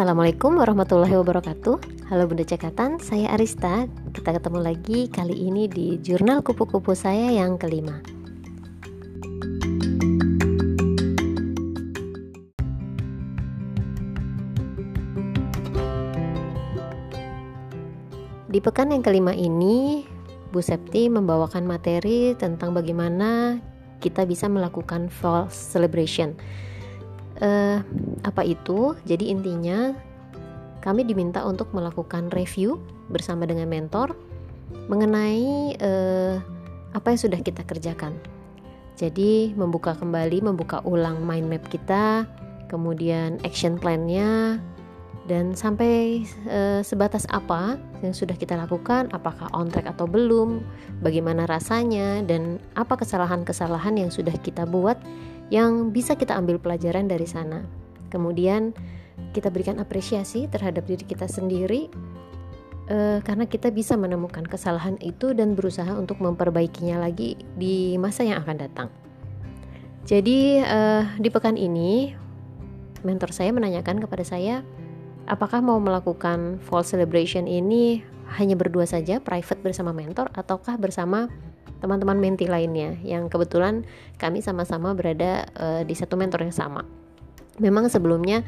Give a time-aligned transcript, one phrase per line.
[0.00, 2.08] Assalamualaikum warahmatullahi wabarakatuh.
[2.08, 3.84] Halo Bunda Cekatan, saya Arista.
[4.16, 8.00] Kita ketemu lagi kali ini di jurnal kupu-kupu saya yang kelima.
[18.48, 20.08] Di pekan yang kelima ini
[20.48, 23.60] Bu Septi membawakan materi tentang bagaimana
[24.00, 26.40] kita bisa melakukan false celebration
[27.42, 27.82] uh,
[28.24, 28.94] apa itu?
[29.04, 29.92] Jadi intinya
[30.80, 32.80] kami diminta untuk melakukan review
[33.12, 34.16] bersama dengan mentor
[34.88, 36.40] mengenai uh,
[36.94, 38.16] apa yang sudah kita kerjakan.
[39.00, 42.28] Jadi membuka kembali, membuka ulang mind map kita,
[42.68, 44.60] kemudian action plan-nya,
[45.24, 50.60] dan sampai e, sebatas apa yang sudah kita lakukan, apakah on track atau belum,
[51.00, 55.00] bagaimana rasanya, dan apa kesalahan-kesalahan yang sudah kita buat
[55.50, 57.66] yang bisa kita ambil pelajaran dari sana.
[58.08, 58.72] Kemudian
[59.34, 61.90] kita berikan apresiasi terhadap diri kita sendiri
[62.90, 68.42] uh, karena kita bisa menemukan kesalahan itu dan berusaha untuk memperbaikinya lagi di masa yang
[68.42, 68.88] akan datang.
[70.08, 72.16] Jadi uh, di pekan ini
[73.04, 74.64] mentor saya menanyakan kepada saya
[75.28, 78.02] apakah mau melakukan fall celebration ini
[78.38, 81.30] hanya berdua saja private bersama mentor ataukah bersama
[81.78, 83.86] teman-teman menti lainnya yang kebetulan
[84.18, 86.82] kami sama-sama berada uh, di satu mentor yang sama.
[87.62, 88.42] Memang sebelumnya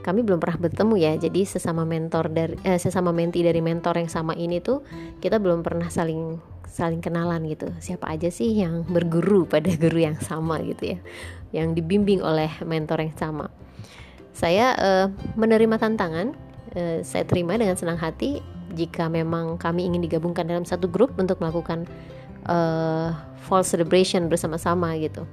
[0.00, 4.08] kami belum pernah bertemu ya, jadi sesama mentor dari eh, sesama menti dari mentor yang
[4.08, 4.80] sama ini tuh
[5.20, 7.68] kita belum pernah saling saling kenalan gitu.
[7.82, 10.98] Siapa aja sih yang berguru pada guru yang sama gitu ya,
[11.52, 13.52] yang dibimbing oleh mentor yang sama.
[14.32, 16.32] Saya uh, menerima tantangan,
[17.02, 18.40] saya terima dengan senang hati
[18.74, 21.86] jika memang kami ingin digabungkan dalam satu grup untuk melakukan
[22.46, 23.12] uh,
[23.44, 25.26] fall celebration bersama-sama gitu.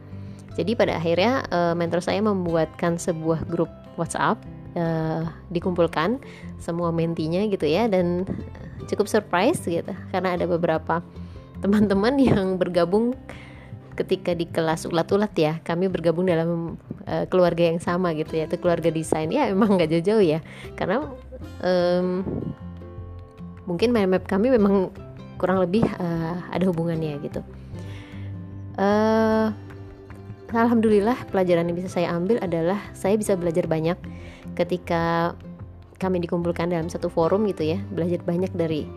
[0.57, 4.41] Jadi pada akhirnya uh, mentor saya membuatkan sebuah grup WhatsApp
[4.73, 6.17] uh, dikumpulkan
[6.57, 8.25] semua mentinya gitu ya dan
[8.89, 9.93] cukup surprise gitu.
[10.09, 11.05] Karena ada beberapa
[11.61, 13.13] teman-teman yang bergabung
[13.97, 15.53] ketika di kelas ulat-ulat ya.
[15.61, 18.49] Kami bergabung dalam uh, keluarga yang sama gitu ya.
[18.49, 19.29] Itu keluarga desain.
[19.29, 20.41] Ya emang nggak jauh-jauh ya.
[20.73, 21.05] Karena
[21.61, 22.25] um,
[23.69, 24.89] mungkin mind map kami memang
[25.37, 27.41] kurang lebih uh, ada hubungannya gitu.
[28.77, 29.49] Uh,
[30.47, 33.99] Alhamdulillah pelajaran yang bisa saya ambil adalah saya bisa belajar banyak
[34.55, 35.35] ketika
[35.99, 38.87] kami dikumpulkan dalam satu forum gitu ya belajar banyak dari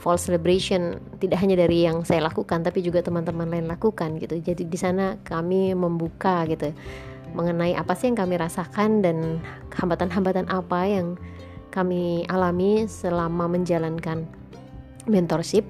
[0.00, 4.62] fall celebration tidak hanya dari yang saya lakukan tapi juga teman-teman lain lakukan gitu jadi
[4.64, 6.72] di sana kami membuka gitu
[7.34, 9.42] mengenai apa sih yang kami rasakan dan
[9.74, 11.18] hambatan-hambatan apa yang
[11.74, 14.30] kami alami selama menjalankan
[15.10, 15.64] mentorship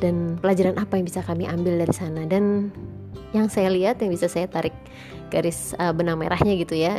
[0.00, 2.24] dan pelajaran apa yang bisa kami ambil dari sana.
[2.24, 2.72] Dan
[3.36, 4.74] yang saya lihat yang bisa saya tarik
[5.30, 6.98] garis uh, benang merahnya gitu ya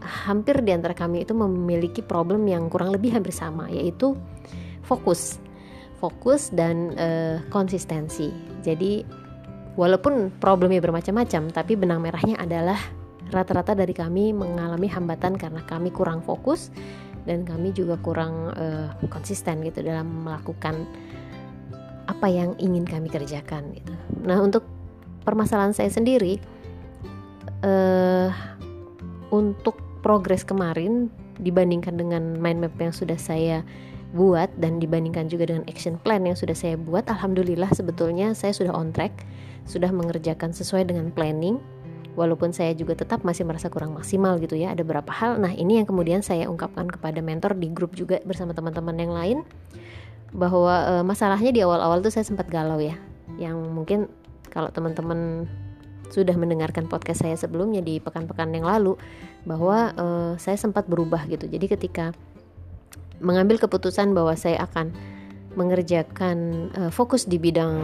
[0.00, 4.16] hampir di antara kami itu memiliki problem yang kurang lebih hampir sama yaitu
[4.84, 5.38] fokus.
[6.00, 8.32] Fokus dan uh, konsistensi.
[8.64, 9.04] Jadi
[9.76, 12.80] walaupun problemnya bermacam-macam tapi benang merahnya adalah
[13.30, 16.74] rata-rata dari kami mengalami hambatan karena kami kurang fokus
[17.28, 20.88] dan kami juga kurang uh, konsisten gitu dalam melakukan
[22.08, 23.94] apa yang ingin kami kerjakan gitu.
[24.26, 24.66] Nah untuk
[25.22, 26.42] permasalahan saya sendiri
[27.62, 28.28] uh,
[29.30, 33.64] untuk progres kemarin dibandingkan dengan mind map yang sudah saya
[34.10, 38.74] buat dan dibandingkan juga dengan action plan yang sudah saya buat alhamdulillah sebetulnya saya sudah
[38.74, 39.14] on track
[39.70, 41.62] sudah mengerjakan sesuai dengan planning
[42.18, 45.38] walaupun saya juga tetap masih merasa kurang maksimal gitu ya ada beberapa hal.
[45.38, 49.38] Nah ini yang kemudian saya ungkapkan kepada mentor di grup juga bersama teman-teman yang lain
[50.34, 52.98] bahwa e, masalahnya di awal-awal tuh saya sempat galau ya.
[53.38, 53.98] Yang mungkin
[54.50, 55.46] kalau teman-teman
[56.10, 58.98] sudah mendengarkan podcast saya sebelumnya di pekan-pekan yang lalu
[59.46, 60.06] bahwa e,
[60.42, 61.46] saya sempat berubah gitu.
[61.46, 62.10] Jadi ketika
[63.22, 64.90] mengambil keputusan bahwa saya akan
[65.54, 67.78] mengerjakan e, fokus di bidang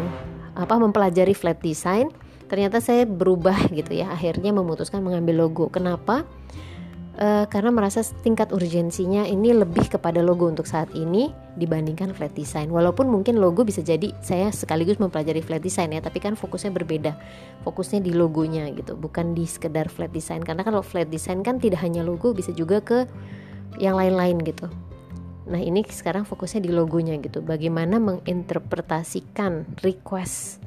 [0.57, 2.11] apa mempelajari flat design
[2.47, 4.11] ternyata saya berubah gitu ya.
[4.11, 5.67] Akhirnya memutuskan mengambil logo.
[5.71, 6.27] Kenapa?
[7.17, 12.69] Uh, karena merasa tingkat urgensinya ini lebih kepada logo untuk saat ini dibandingkan flat design.
[12.69, 17.17] Walaupun mungkin logo bisa jadi saya sekaligus mempelajari flat design ya tapi kan fokusnya berbeda.
[17.65, 20.45] Fokusnya di logonya gitu bukan di sekedar flat design.
[20.45, 23.09] Karena kalau flat design kan tidak hanya logo bisa juga ke
[23.81, 24.69] yang lain-lain gitu.
[25.49, 27.41] Nah ini sekarang fokusnya di logonya gitu.
[27.41, 30.61] Bagaimana menginterpretasikan request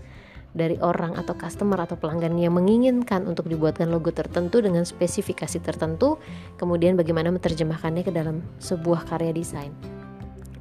[0.54, 6.18] dari orang atau customer atau pelanggan yang menginginkan untuk dibuatkan logo tertentu dengan spesifikasi tertentu,
[6.58, 9.72] kemudian bagaimana menerjemahkannya ke dalam sebuah karya desain.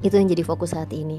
[0.05, 1.19] Itu yang jadi fokus saat ini.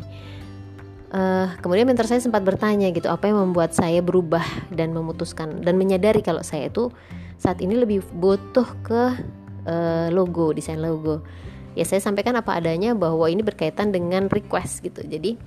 [1.10, 5.74] Uh, kemudian mentor saya sempat bertanya gitu, apa yang membuat saya berubah dan memutuskan dan
[5.74, 6.94] menyadari kalau saya itu
[7.42, 9.18] saat ini lebih butuh ke
[9.65, 11.25] uh, logo desain logo
[11.77, 15.39] ya saya sampaikan apa adanya bahwa ini berkaitan dengan request gitu jadi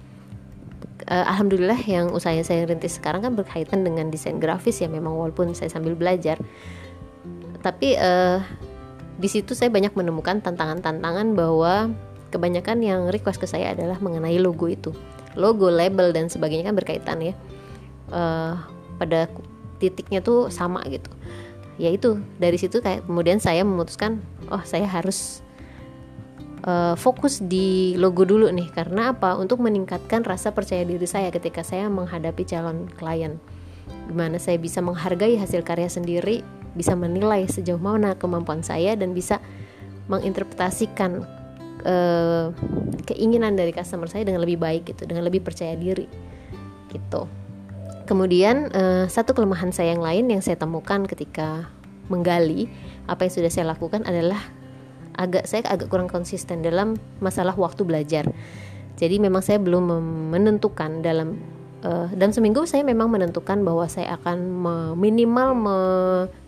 [1.09, 5.15] uh, alhamdulillah yang usaha yang saya rintis sekarang kan berkaitan dengan desain grafis ya memang
[5.15, 6.39] walaupun saya sambil belajar.
[7.63, 8.43] Tapi uh,
[9.19, 11.95] di situ saya banyak menemukan tantangan-tantangan bahwa
[12.35, 14.91] kebanyakan yang request ke saya adalah mengenai logo itu.
[15.39, 17.35] Logo label dan sebagainya kan berkaitan ya.
[18.13, 18.59] Uh,
[19.01, 19.31] pada
[19.83, 21.11] titiknya tuh sama gitu.
[21.81, 24.21] Ya itu dari situ kayak kemudian saya memutuskan
[24.53, 25.41] oh saya harus
[26.67, 28.71] uh, fokus di logo dulu nih.
[28.73, 29.39] Karena apa?
[29.39, 33.39] Untuk meningkatkan rasa percaya diri saya ketika saya menghadapi calon klien.
[34.09, 36.43] Gimana saya bisa menghargai hasil karya sendiri
[36.73, 39.39] bisa menilai sejauh mana kemampuan saya dan bisa
[40.09, 41.25] menginterpretasikan
[41.85, 42.49] uh,
[43.05, 46.09] keinginan dari customer saya dengan lebih baik gitu dengan lebih percaya diri
[46.91, 47.29] gitu.
[48.09, 51.71] Kemudian uh, satu kelemahan saya yang lain yang saya temukan ketika
[52.11, 52.69] menggali
[53.07, 54.43] apa yang sudah saya lakukan adalah
[55.17, 58.29] agak saya agak kurang konsisten dalam masalah waktu belajar.
[58.97, 59.89] Jadi memang saya belum
[60.31, 61.41] menentukan dalam
[61.83, 64.39] uh, dan seminggu saya memang menentukan bahwa saya akan
[64.95, 65.79] minimal me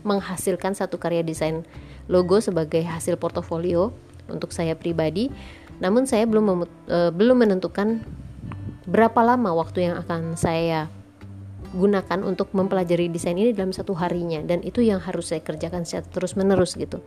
[0.04, 1.64] menghasilkan satu karya desain
[2.06, 3.92] logo sebagai hasil portofolio
[4.28, 5.32] untuk saya pribadi.
[5.82, 8.04] Namun saya belum uh, belum menentukan
[8.84, 10.92] berapa lama waktu yang akan saya
[11.74, 16.06] gunakan untuk mempelajari desain ini dalam satu harinya dan itu yang harus saya kerjakan secara
[16.06, 17.02] terus menerus gitu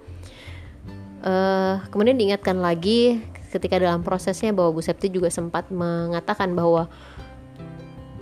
[1.27, 3.19] uh, kemudian diingatkan lagi
[3.51, 6.87] ketika dalam prosesnya bahwa Bu Septi juga sempat mengatakan bahwa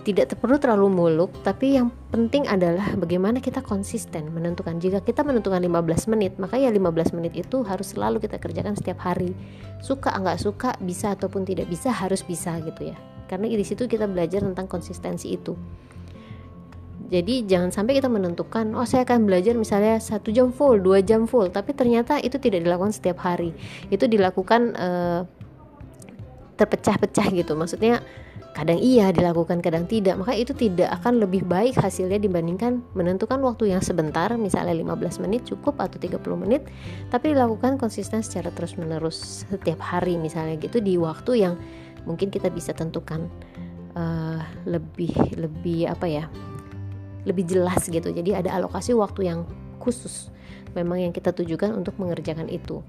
[0.06, 4.78] tidak perlu terlalu muluk tapi yang penting adalah bagaimana kita konsisten menentukan.
[4.78, 9.02] Jika kita menentukan 15 menit maka ya 15 menit itu harus selalu kita kerjakan setiap
[9.02, 9.34] hari.
[9.82, 12.96] Suka nggak suka bisa ataupun tidak bisa harus bisa gitu ya.
[13.26, 15.58] Karena di situ kita belajar tentang konsistensi itu
[17.06, 21.30] jadi jangan sampai kita menentukan, oh saya akan belajar misalnya satu jam full, dua jam
[21.30, 23.54] full, tapi ternyata itu tidak dilakukan setiap hari.
[23.94, 25.20] Itu dilakukan uh,
[26.58, 27.54] terpecah-pecah gitu.
[27.54, 28.02] Maksudnya
[28.58, 30.18] kadang iya dilakukan, kadang tidak.
[30.18, 35.46] Maka itu tidak akan lebih baik hasilnya dibandingkan menentukan waktu yang sebentar, misalnya 15 menit
[35.46, 36.66] cukup atau 30 menit,
[37.14, 41.54] tapi dilakukan konsisten secara terus-menerus setiap hari misalnya gitu di waktu yang
[42.02, 43.30] mungkin kita bisa tentukan
[43.94, 46.24] uh, lebih lebih apa ya
[47.26, 48.08] lebih jelas gitu.
[48.08, 49.44] Jadi ada alokasi waktu yang
[49.82, 50.30] khusus
[50.78, 52.80] memang yang kita tujukan untuk mengerjakan itu.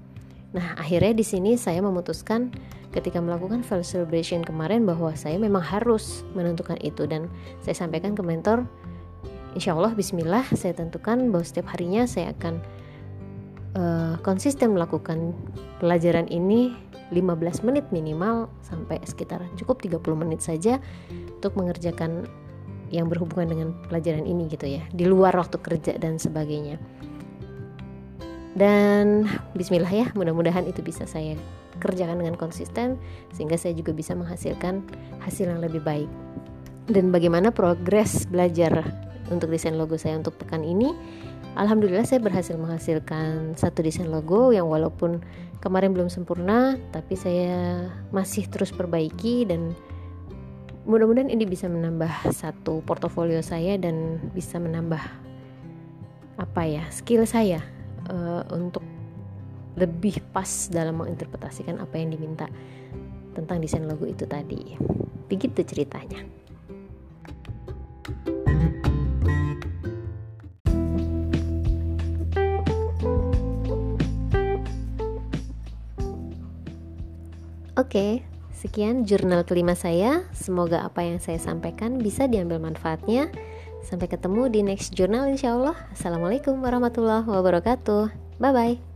[0.54, 2.54] Nah akhirnya di sini saya memutuskan
[2.94, 7.04] ketika melakukan fall celebration kemarin bahwa saya memang harus menentukan itu.
[7.04, 7.26] Dan
[7.60, 8.64] saya sampaikan ke mentor
[9.58, 12.54] insya Allah Bismillah saya tentukan bahwa setiap harinya saya akan
[13.74, 15.34] uh, konsisten melakukan
[15.82, 16.72] pelajaran ini
[17.10, 20.76] 15 menit minimal sampai sekitar cukup 30 menit saja
[21.10, 22.28] untuk mengerjakan
[22.88, 26.80] yang berhubungan dengan pelajaran ini gitu ya di luar waktu kerja dan sebagainya.
[28.58, 31.38] Dan Bismillah ya mudah-mudahan itu bisa saya
[31.78, 32.98] kerjakan dengan konsisten
[33.30, 34.82] sehingga saya juga bisa menghasilkan
[35.22, 36.10] hasil yang lebih baik.
[36.88, 38.82] Dan bagaimana progres belajar
[39.28, 40.90] untuk desain logo saya untuk pekan ini?
[41.54, 45.22] Alhamdulillah saya berhasil menghasilkan satu desain logo yang walaupun
[45.58, 49.74] kemarin belum sempurna tapi saya masih terus perbaiki dan
[50.88, 55.04] mudah-mudahan ini bisa menambah satu portofolio saya dan bisa menambah
[56.40, 57.60] apa ya skill saya
[58.08, 58.80] uh, untuk
[59.76, 62.48] lebih pas dalam menginterpretasikan apa yang diminta
[63.36, 64.74] tentang desain logo itu tadi.
[65.28, 66.24] Begitu ceritanya.
[77.78, 80.26] Oke, okay, Sekian jurnal kelima saya.
[80.34, 83.30] Semoga apa yang saya sampaikan bisa diambil manfaatnya.
[83.86, 85.78] Sampai ketemu di next jurnal insya Allah.
[85.94, 88.10] Assalamualaikum warahmatullahi wabarakatuh.
[88.42, 88.87] Bye bye.